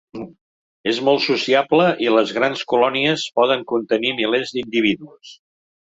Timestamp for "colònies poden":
2.73-3.65